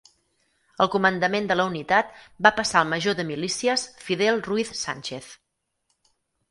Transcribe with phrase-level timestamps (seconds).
[0.85, 2.17] El comandament de la unitat
[2.47, 5.31] va passar al major de milícies Fidel Ruiz Sánchez.